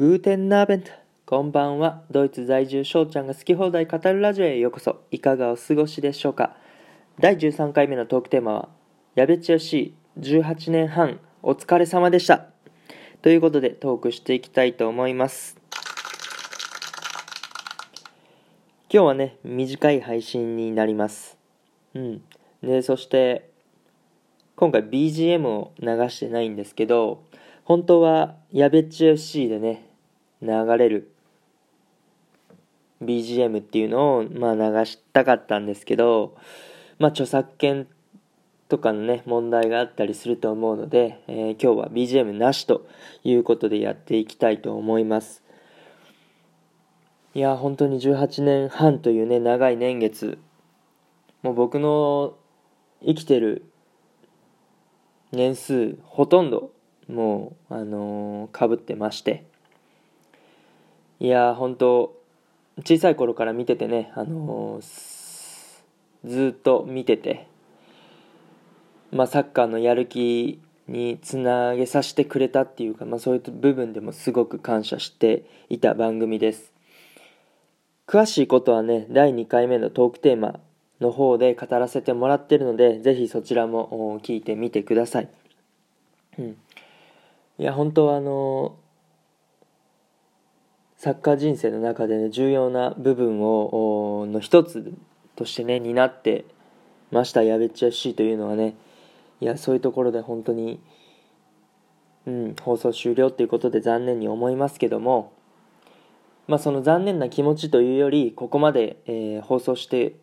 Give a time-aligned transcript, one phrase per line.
[0.00, 0.92] グーテンナーベント。
[1.26, 2.04] こんばんは。
[2.10, 5.02] ドイツ在住翔ちゃんが好き放題語るラジオへようこそ。
[5.10, 6.56] いかがお過ごしでしょうか。
[7.18, 8.68] 第13回目のトークテーマは
[9.14, 12.46] やべちよし18年半お疲れ様でした。
[13.20, 15.58] ということでトークしていきたいと思います。
[18.90, 21.36] 今日はね短い配信になります。
[21.92, 22.22] うん。
[22.62, 23.50] でそして
[24.56, 27.22] 今回 BGM を流してないんですけど
[27.64, 29.89] 本当はやべっち FC でね
[30.42, 31.10] 流れる
[33.02, 36.36] BGM っていうのを、まあ、流したかったんですけど、
[36.98, 37.86] まあ、著作権
[38.68, 42.86] とかのね問題があったりすると思うので、えー、今日は BGM なしと
[43.24, 45.42] いうことでやっていきたいと思います
[47.34, 50.38] いや本当に18年半というね長い年月
[51.42, 52.34] もう僕の
[53.04, 53.64] 生きてる
[55.32, 56.72] 年数ほとんど
[57.08, 59.49] もう、あのー、かぶってまして。
[61.20, 62.16] いやー、本当
[62.78, 65.88] 小さい頃から見ててね、あのー、
[66.24, 67.46] ずっと見てて、
[69.12, 76.72] まあ、サッカーのやる気につなげさせてくれたっていうか、まあ、そういう部分でもすごく感謝していた番組です。
[78.06, 80.58] 詳しいことはね、第2回目のトークテーマ
[81.00, 85.28] の方で語らせてもらってるので、ぜひそちらも聞いてみてください。
[86.38, 86.56] うん。
[87.58, 88.76] いや本当はあの
[91.00, 94.92] サッカー人生の中でね重要な部分をの一つ
[95.34, 96.44] としてね担って
[97.10, 98.76] ましたやべっち FC というのはね
[99.40, 100.78] いやそういうところで本当に、
[102.26, 105.32] うん、放送終了っていうことで残念に思いますけども
[106.46, 110.16] まあその残念な気持ちというよりここまで、えー、放送して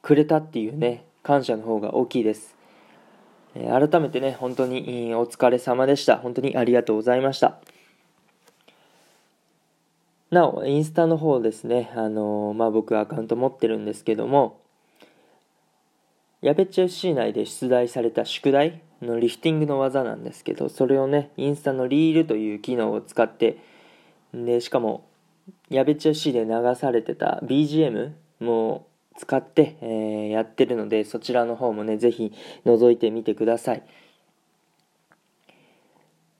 [0.00, 2.56] くれたっていうね感謝の方が大きいです
[3.54, 6.16] え改めてね、本当にお疲れ様でした。
[6.16, 7.58] 本当にありがとうございました。
[10.32, 14.62] なお、インスタの方ですね、あのー、まあ、僕アカウント持ってるんですけども、
[16.40, 23.58] やべっち FC 内で出題された宿題のリフティングの技なんですけど、それをね、インスタのリールという機能を使って、
[24.32, 25.04] で、しかも、
[25.68, 28.86] やべっち FC で流されてた BGM も
[29.18, 32.32] 使って、えー、やってるので、そちらの方もね、ぜひ
[32.64, 33.82] 覗いてみてください。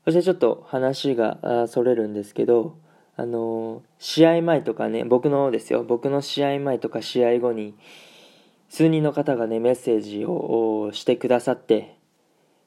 [0.06, 2.78] そしてちょっと話がそれるんですけど、
[3.16, 7.74] あの、試合前とかね、僕のですよ、僕の試合前とか試合後に、
[8.68, 11.98] 数人の方がね、メッセージをしてくださって、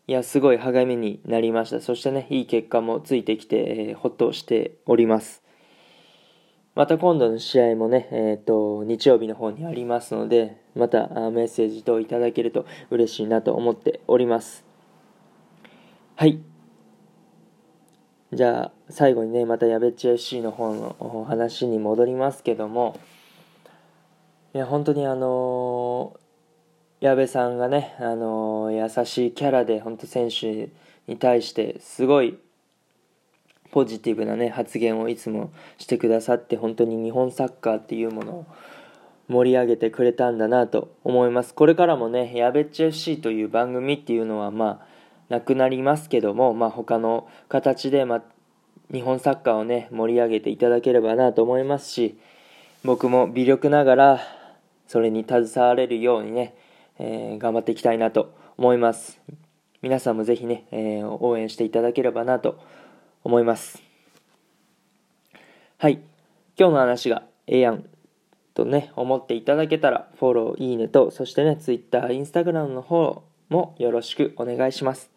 [0.08, 1.82] いや、すごい励みになりました。
[1.82, 5.42] そしてね、いい結果もついてきて、えー、ほっとしております。
[6.76, 14.64] また今度の試合もね、えっ、ー、と、日曜日の方にありますので、またメッセージ等いただけると嬉しいなと思っております。
[16.16, 16.55] はい。
[18.36, 23.00] じゃあ、最後にね、またやべっち FC の方の話に戻りますけども、
[24.54, 30.70] いや、本当にあのー、矢部さんがね、あのー、優しいキャラで、本当選手
[31.08, 32.38] に対してすごい
[33.72, 38.46] ポジティブなね発言をいつもしてくださって本当に日本サッカーっていうものを
[39.28, 41.54] 盛り上げてくれたんだなと思います。
[41.54, 44.95] これからもねやべっち FC という番組っていうのはまあ
[45.30, 48.24] なくなりますけども、まあ、他の形で、まあ、
[48.92, 52.18] 日本サッカーをね盛り上げていただければなと思いますし
[52.84, 54.22] 僕も微力ながら
[54.88, 56.56] それに携われるようにね、
[57.00, 59.20] えー、頑張っていきたいなと思います
[59.86, 62.60] 皆さんもぜひね、えー、応援していただければなと
[63.24, 63.84] 思います。
[65.78, 66.00] はい。
[66.58, 67.86] 今日の話がええやん
[68.56, 75.12] とね、思っていただけたら、フォロー、いいねと、そしてね、Twitter、Instagram の方もよろしくお願いします。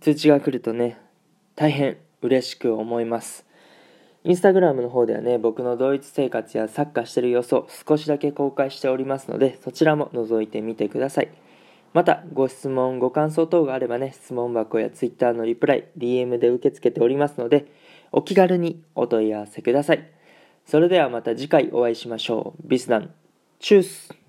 [0.00, 0.98] 通知が来るとね、
[1.56, 3.44] 大変嬉しく思います。
[4.24, 11.28] インスタグラムの方ではね、僕のドイツ生活やサッカーしてる様子を少しだけ公開しておりますので、そちらも覗いてみてください。
[11.92, 17.66] また、ご質問、ご感想等があればね、質問箱や Twitter のリプライ、DM で受け付けておりますので、
[18.10, 20.10] お気軽にお問い合わせください。
[20.64, 22.68] それではまた次回お会いしましょう。
[22.68, 23.12] ビスダン、
[23.58, 24.19] チュース